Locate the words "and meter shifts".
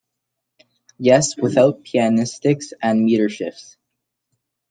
2.81-3.77